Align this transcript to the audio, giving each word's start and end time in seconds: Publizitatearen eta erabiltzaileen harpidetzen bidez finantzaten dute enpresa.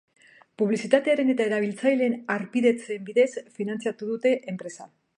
Publizitatearen 0.61 1.29
eta 1.33 1.45
erabiltzaileen 1.51 2.17
harpidetzen 2.39 3.07
bidez 3.13 3.31
finantzaten 3.59 4.15
dute 4.15 4.37
enpresa. 4.55 4.95